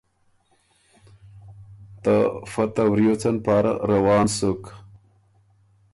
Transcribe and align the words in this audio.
ته 2.03 2.15
فۀ 2.51 2.63
ته 2.73 2.83
وریوڅن 2.91 3.35
پاره 3.45 3.73
روان 3.89 4.25
سُک۔ 4.37 4.61